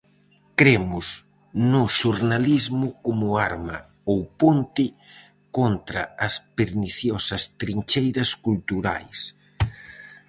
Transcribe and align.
Cremos 0.59 1.07
no 1.71 1.83
xornalismo 1.99 2.87
como 3.05 3.27
arma 3.51 3.77
-ou 3.85 4.19
ponte- 4.39 4.93
contra 5.57 6.01
as 6.25 6.33
perniciosas 6.57 7.43
trincheiras 7.61 8.29
culturais. 8.45 9.19